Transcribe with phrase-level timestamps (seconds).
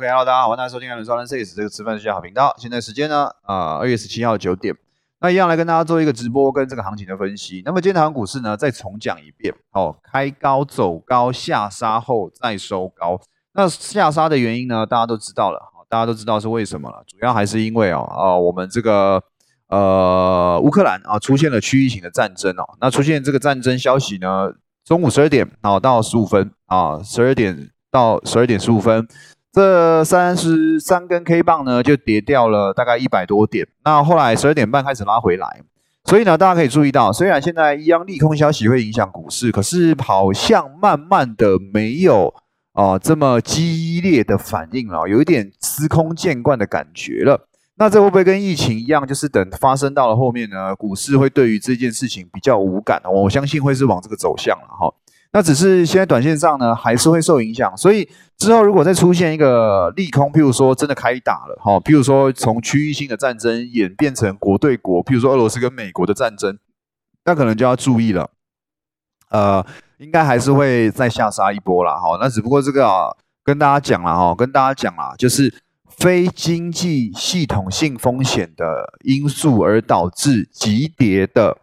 [0.00, 2.54] OK，Hello，大家好，欢迎收听《艾伦双人 C S》这个吃饭睡觉好频道。
[2.56, 4.74] 现在时间呢，啊，二月十七号九点，
[5.20, 7.60] 那一样来跟大家做一个直播跟这个行情的分析。
[7.66, 13.20] 那么今天台湾股市呢，再重讲一遍，哦，开高走高，下杀后再收高。
[13.52, 19.22] 那下杀的原因呢，大家都知道了，大家都知道是为什么了，主要还是因为哦，啊，我们这个
[19.68, 24.50] 呃乌克兰啊出现了区域型的战争哦，那出现这个战争消息呢，
[24.82, 29.06] 中午十二点啊到十五分啊，十二点到十二点十五分。
[29.52, 33.66] 这三十三根 K 棒呢，就跌掉了大概一百多点。
[33.84, 35.62] 那后来十二点半开始拉回来，
[36.04, 42.32] 所以呢，大家可以注意到，虽然现在一样利空消息会影响股市，可是好像慢慢的没有
[42.72, 47.48] 啊这么激烈的反应了，有一点司空见惯的感觉了。
[47.76, 53.02] 那这会不会跟疫情一样，就是等发生到了后面呢，股市会对于这件事情比较无感？
[53.10, 54.94] 我相信会是往这个走向了哈。
[55.32, 66.58] 那只是现在短线上呢，还是会受影响，所以之后如果再出现一个利空，譬如说真的开打了，哈，譬如说从区域性的战争演变成国对国，譬如说俄罗斯跟美国的战争，
[67.24, 68.30] 那可能就要注意了，
[69.30, 69.64] 呃，
[69.98, 75.54] 应该还是会再下杀一波了，哈，那只不过这个啊，跟大家讲了，哈，跟大家讲了，就是
[75.96, 81.58] 非经济系统性风险的因素而导致急跌的。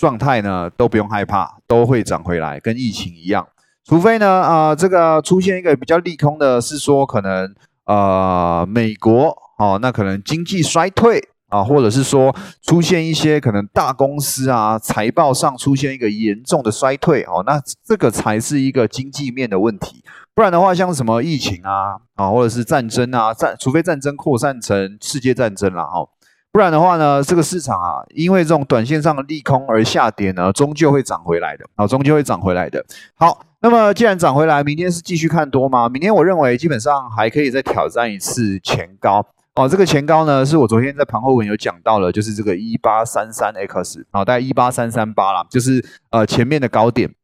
[0.00, 3.46] 状态呢都不用害怕，都会涨回来，跟疫情一样。
[3.84, 20.02] 除非呢，啊，这个出现一个比较利空的，是说可能，呃，美国哦，那可能经济衰退啊，或者是说出现一些可能大公司啊财报上出现一个严重的衰退哦，那这个才是一个经济面的问题。
[20.34, 26.08] 不然的话，像什么疫情啊啊，或者是战争啊，战，除非战争扩散成世界战争了哈。
[26.52, 32.84] 不然的话呢，这个市场啊，因为这种短线上的利空而下跌呢，终究会涨回来的，啊，终究会涨回来的。
[33.14, 35.88] 好，那么既然涨回来，明天是继续看多吗？
[35.88, 47.14] 明天我认为基本上还可以再挑战一次前高，哦，这个前高呢，是我昨天在盘后文有讲到了，就是这个一八三三 X，啊，大概一八三三八啦，就是呃前面的高点。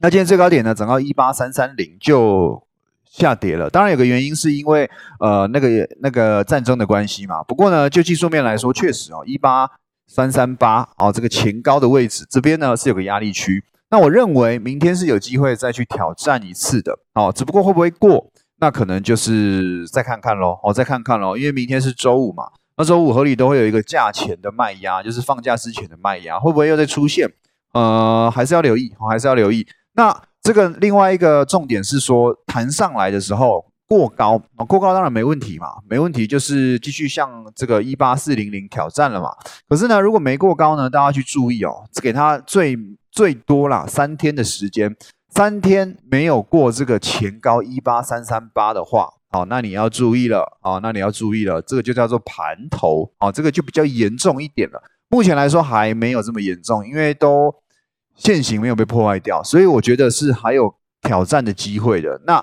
[0.00, 2.66] 那今天最高点呢，涨到一八三三零就。
[3.12, 4.90] 下跌了，当然有个原因是因为
[5.20, 7.42] 呃那个那个战争的关系嘛。
[7.42, 9.68] 不过呢，就技术面来说，确实哦，一八
[10.06, 13.62] 三三八哦，这个前高的位置这边呢是有个压力区。
[13.90, 22.44] 那我认为明天是有机会再去挑战一次的哦，只不过会不会过，那可能就是再看看喽，哦再看看喽，因为明天是周五嘛，
[22.78, 27.30] 那周五合理都会有一个价钱的卖压，就是放假之前的卖压，会不会又再出现？
[27.74, 29.66] 呃，还是要留意，还是要留意。
[29.96, 30.18] 那。
[30.42, 39.30] 这个另外一个重点是说，弹上来的时候过高啊，过高当然没问题嘛，没问题，就是继续向这个一八四零零挑战了嘛。
[39.68, 42.76] 可是呢，如果没过高呢，大家去注意哦，给它最
[43.12, 44.96] 最多啦三天的时间，
[45.28, 54.82] 三天没有过这个前高一八三三八的话，好，那你要注意了啊，那你要注意了，这个就叫做盘头啊，这个就比较严重一点了。
[55.08, 57.54] 目前来说还没有这么严重，因为都。
[58.14, 62.20] 现行没有被破坏掉，所以我觉得是还有挑战的机会的。
[62.26, 62.40] 那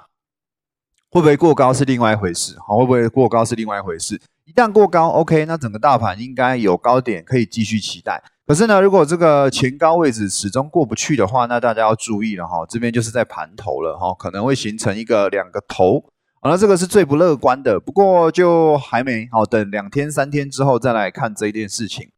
[1.12, 4.22] 会不会过高是另外一回事，好，会不会过高是另外一回事。
[4.46, 8.22] 一旦过高，OK，那整个大盘应该有高点可以继续期待。
[8.48, 16.04] 可是呢，如果这个前高位置始终过不去的话，那大家要注意了哈，这边就是在盘头了哈，可能会形成一个两个头，
[16.42, 17.80] 好，那这个是最不乐观的。
[17.80, 22.10] 不过就还没好，等两天三天之后再来看这一件事情。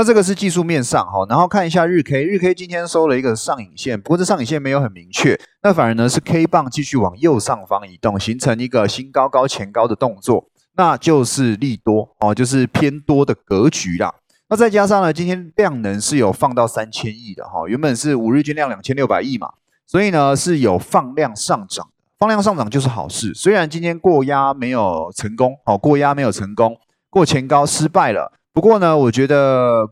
[0.00, 14.14] 那这个是技术面上哈，然后看一下日 K，日 K 今天收了一个上影线，不过这上影线没有很明确，那反而呢是 K 棒继续往右上方移动，形成一个新高高前高的动作，那就是利多哦，就是偏多的格局啦。
[14.48, 19.50] 那再加上呢，今天量能是有放到三千亿的哈，原本是五日均量两千六百亿嘛，
[19.86, 21.86] 所以呢是有放量上涨，
[22.18, 23.34] 放量上涨就是好事。
[23.34, 26.78] 虽然今天过压没有成功，哦过压没有成功，
[27.10, 28.32] 过前高失败了。
[28.52, 29.90] 不过呢，我觉得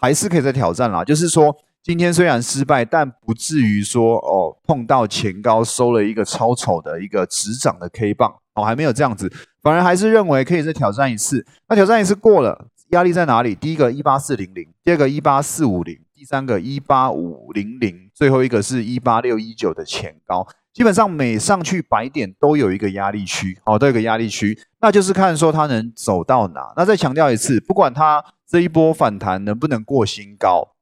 [0.00, 1.04] 还是可以再挑战啦。
[1.04, 9.32] 就是说，今天虽然失败，但不至于说哦碰到前高收了一个超丑的一个直涨的 K 棒哦，还没有这样子，
[9.62, 11.46] 反而还是认为可以再挑战一次。
[11.68, 13.54] 那挑战一次过了，压力在哪里？
[13.54, 20.46] 第一个一八四零零，第二个一八四五零，第三个一八五零零，最后一个是一八六一九的前高。
[20.72, 26.72] 基本上每上去百点都有一个压力区，哦，都有个压力区，那就是看说它能走到哪。
[26.76, 30.74] 那再强调一次，不管它这一波反弹能不能过新高，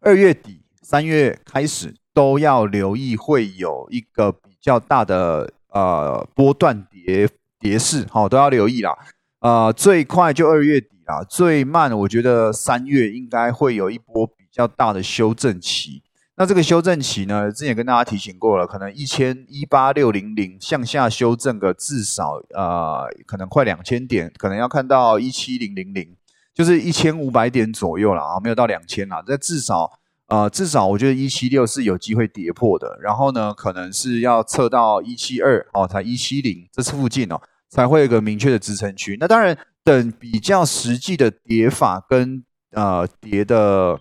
[0.00, 8.96] 二月底、三月开始都要留意，会有一个比较大的呃波段跌跌势，好，都要留意啦。
[9.40, 16.02] 呃，最快就二月底啦，最慢我觉得三月应该会有一波比较大的修正期。
[16.36, 26.16] 那这个修正期呢，之前跟大家提醒过了，可能一千一八六零零向下修正个至少呃，可能快两千点，可能要看到一七零零零，
[26.52, 29.22] 就是一千五百点左右了啊，没有到两千啦。
[29.24, 29.88] 这至少
[30.26, 32.98] 呃，至少我觉得一七六是有机会跌破的。
[33.00, 37.40] 然后呢，可能是要测到一七二哦，才一七零这附近哦，
[37.70, 39.16] 才会有个明确的支撑区。
[39.20, 42.42] 那当然，等比较实际的跌法跟
[42.72, 44.00] 呃跌的。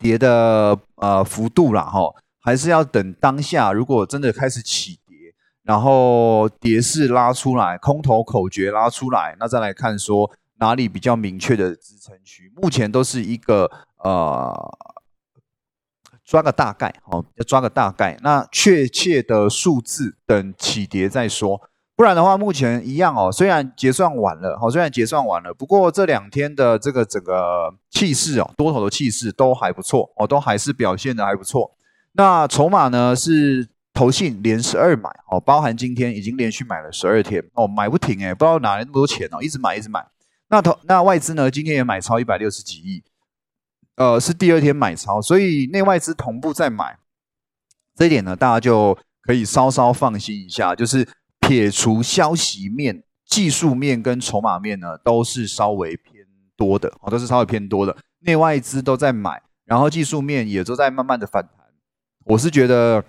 [0.00, 2.00] 跌的呃幅度啦，哈，
[2.40, 5.16] 还是要等当下，如果真的开始起跌，
[5.62, 12.50] 然后跌势拉出来，空头口诀拉出来，那再来看说哪里比较明确的支撑区。
[12.56, 13.70] 目前都是一个
[14.02, 14.78] 呃
[16.24, 21.60] 抓个大概，好，要抓个大概，那确切的数字等起跌再说。
[22.00, 23.30] 不然的话，目前一样哦。
[23.30, 31.76] 虽然结算晚了，好，虽然结算晚了，不过这两天的这个整个气势哦，多头的气势都还不错哦，都还是表现的还不错。
[32.12, 40.02] 那筹码呢是投信连十二买哦，包含今天已经连续买了十二天哦，买不停哎，不知道哪来那么多钱哦，一直买一直买。
[40.48, 43.02] 那投那外资呢，今天也买超一百六十几亿，
[43.96, 46.96] 呃，是第二天买超，所以内外资同步在买，
[47.94, 51.06] 这一点呢，大家就可以稍稍放心一下，就是。
[51.50, 56.24] 撇除消息面、技术面跟筹码面呢，都是稍微偏
[56.56, 57.96] 多的，哦，都是稍微偏多的。
[58.20, 61.66] 内外资都在买，然后技术面也都在慢慢的反弹。
[62.24, 63.02] 我是觉得，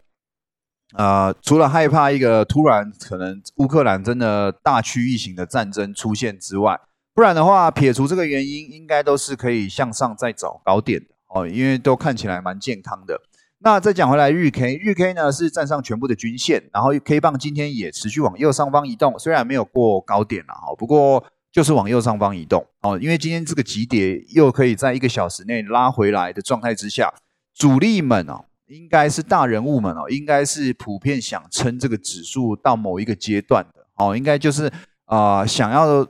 [0.96, 6.82] 呃，除了害怕一个突然可能乌克兰真的大区域型的战争出现之外，
[7.14, 13.22] 不然的话，撇除这个原因，应该都是可以向上再找高点的哦，因为都看起来蛮健康的。
[13.64, 22.98] 那再讲回来，日 K 日 K 呢是站上全部的均线，然后 K 棒今天也持续往右上方移动，虽然没有过高点了哈，不过就是往右上方移动哦。
[23.00, 27.14] 因为今天这个急跌又可以在一个小时内拉回来的状态之下，
[27.54, 34.72] 主力们哦，应该是大人物们哦，应该是普遍想撑这个指数到某一个阶段的哦，应该就是
[35.06, 36.04] 啊想要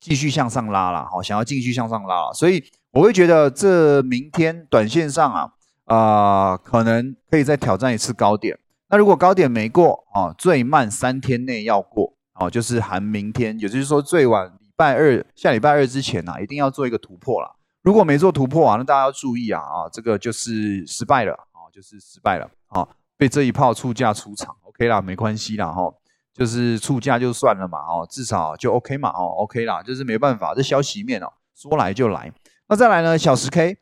[0.00, 5.52] 继续向上拉了，好，想要继续向上拉，所以我会觉得这明天短线上啊。
[5.90, 8.56] 啊，可能可以再挑战一次高点。
[8.88, 17.56] 那如果高点没过啊，最慢三天内要过哦，就是含明天，也就是说最晚礼拜二下礼拜二之前呐，一定要做一个突破了。
[17.82, 25.92] 如果没做突破啊，那大家要注意啊啊，这个就是失败了啊，就是失败了啊，被这一炮出价出场，OK 啦，没关系啦哈，
[26.32, 31.26] 就是出价就算了嘛哦，至少就 OK 嘛哦，OK 啦，就是没办法，这消息面哦，
[31.56, 32.32] 说来就来。
[32.68, 33.78] 那再来呢，小十 K。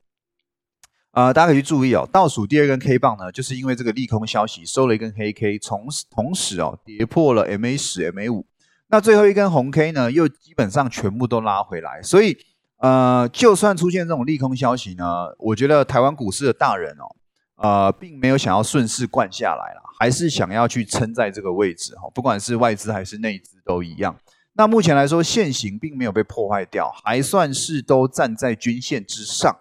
[1.19, 2.09] 啊，大家可以去注意哦。
[2.13, 8.47] 倒数第二根 K 棒呢，就是因为这个利空消息收了一根黑 K，同同时哦跌破了 MA 十、MA 五。
[8.87, 12.01] 那最后一根红 K 呢，又基本上全部都拉回来。
[12.03, 12.39] 所以，
[12.77, 15.05] 呃，就算出现这种利空消息呢，
[15.41, 17.17] 我觉得台湾股市的大人哦，
[17.57, 22.09] 呃，并没有想要顺势灌下来了，还是想要去撑在这个位置哈。
[22.15, 24.17] 不管是外资还是内资都一样。
[24.53, 29.57] 那目前来说，现行并没有被破坏掉，还算是都站在均线之上。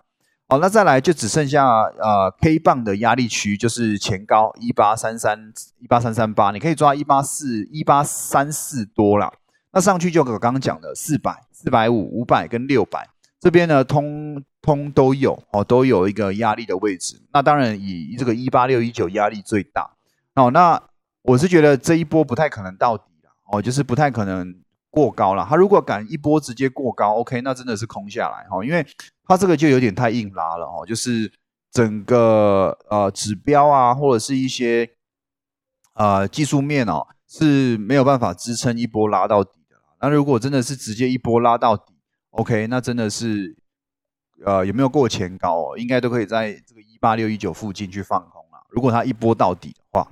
[0.49, 1.67] 好，那再来就只剩下
[1.99, 9.33] 呃 K 棒的压力区，就是前高一八三三一八三三八，你可以抓一八四一八三四多了。
[9.73, 13.09] 那上去就我刚刚讲的四百四百五五百跟六百
[13.41, 17.21] 这边呢，通通都有哦，都有一个压力的位置。
[17.33, 19.91] 那当然以这个一八六一九压力最大。
[20.35, 20.81] 哦，那
[21.23, 24.55] 我是觉得这一波不太可能到底了哦，就是不太可能
[24.97, 25.45] 过高了。
[25.49, 28.85] 它如果敢一波直接过高，OK，那真的是空下来哈，因为。
[29.29, 31.29] 它这个就有点太硬拉了哦，就是
[31.69, 34.89] 整个呃指标啊，或者是一些
[35.95, 39.75] 呃技术面哦是没有办法支撑一波拉到底的。
[39.99, 41.93] 那如果真的是直接一波拉到底
[42.29, 43.57] ，OK，那真的是
[44.45, 45.77] 呃有没有过前高哦？
[45.77, 48.65] 应该都可以在这个一八六一九附近去放空了。
[48.69, 50.09] 如果它一波到底的话，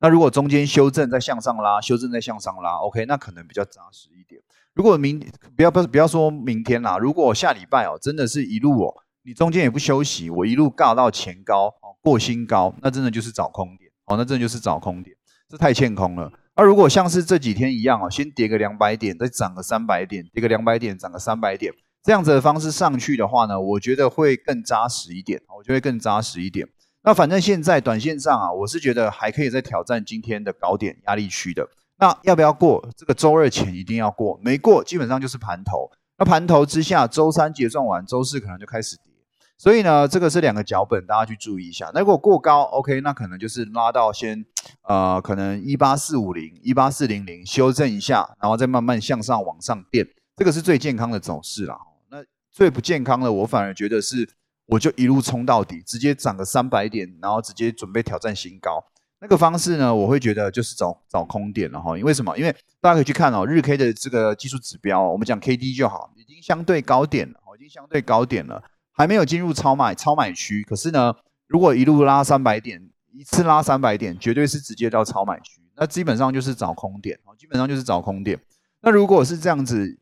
[0.00, 4.40] 那如果中间修正再向上拉，修正再向上拉，OK，那可能比较扎实一点。
[4.74, 5.18] 如果明
[5.56, 15.16] 不要不要不要说明天啦，如果下礼拜哦，真的是一路哦，你中间也不休息，我一路尬到前高哦，过新高，那真的就是找空点哦，那真的就是找空点，
[15.48, 16.32] 这太欠空了。
[16.54, 21.72] 那如果像是这几天一样哦，先跌个两百点，再涨个三百点，跌个两百点，涨个三百点，
[22.04, 26.68] 这样子的方式上去的话呢，我觉得会更扎实一点，我觉得更扎实一点。
[27.02, 31.68] 那反正现在短线上啊，我是觉得还可以再挑战今天的高点压力区的。
[32.00, 32.88] 那要不要过？
[32.96, 35.90] 这个周二前一定要过，没过基本上就是盘头。
[36.18, 39.12] 那盘头之下，周三结算完，周四可能就开始跌。
[39.56, 41.90] 所以呢，这个是两个脚本，大家去注意一下。
[41.92, 44.44] 那如果过高，OK，那可能就是拉到先，
[44.82, 51.76] 呃，可能一八四五零、一八四零零修正一下，然后再慢慢向上往上垫，这个是最健康的走势了。
[52.10, 52.18] 那
[52.52, 54.28] 最不健康的，我反而觉得是
[54.68, 58.84] 我就一路冲到底，直接涨个三百点，然后直接准备挑战新高。
[59.18, 61.96] 那个方式呢，我会觉得就是找找空点了哈。
[61.96, 62.36] 因为什么？
[62.36, 70.62] 因为大家可以去看哦，日 K 的这个技术指标，我们讲 K D 就好，已经相对高点了，已经相对高点了，还没有进入超买超买区。
[70.62, 71.14] 可是呢，
[71.46, 75.62] 如果一路拉三百点，一次拉三百点，绝对是直接到超买区。
[75.76, 78.38] 那基本上就是找空点，基本上就是找空点。
[78.82, 79.98] 那如果是这样子。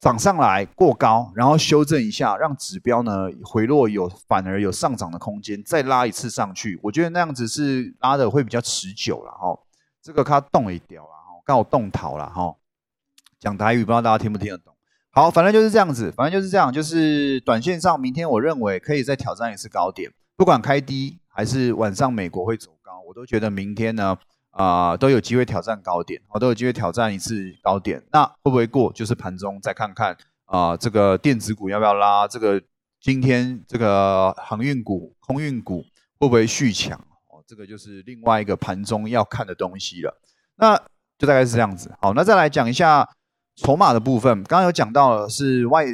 [0.00, 9.58] 涨上来过高，然后修正一下，让指标呢回落有反而有上涨的空间，再拉一次上去，我觉得那样子是拉的会比较持久了哈。
[10.00, 12.54] 这个它动一掉了哈，刚好动逃了哈。
[13.40, 14.72] 讲台语不知道大家听不听得懂。
[15.10, 24.16] 好，反正就是这样子，反正就是这样，就是短线上明天我认为可以再挑战一次高点，不管开低还是晚上美国会走高，我都觉得明天呢。
[24.58, 28.02] 啊，都有机会挑战高点，哦，都有机会挑战一次高点。
[28.12, 28.92] 那会不会过？
[28.92, 32.26] 就是盘中再看看啊，这个电子股要不要拉？
[32.26, 32.60] 这个
[33.00, 35.82] 今天这个航运股、空运股
[36.18, 36.98] 会不会续强？
[37.28, 40.20] 哦，这个就是另外一个盘中要看的东西了。
[40.56, 40.76] 那
[41.16, 41.94] 就大概是这样子。
[42.00, 43.08] 好，那再来讲一下
[43.54, 44.42] 筹码的部分。
[44.42, 45.86] 刚刚有讲到了是外。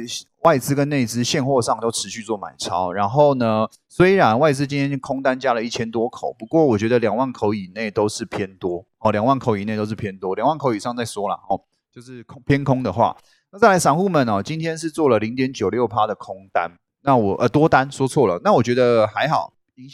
[0.45, 11.59] 外资跟内资现货上都持续做买超，然后呢，虽然外资今天空单加了一千多口，不过我觉得两万口以内都是偏多哦，两万口以内都是偏多，两万口以上再说了哦，
[11.91, 13.17] 就是空偏空的话，
[13.51, 16.71] 那再来散户们哦，今天是做了零点九六趴的空单，
[17.01, 19.93] 那我呃多单说错了，那我觉得还好，影响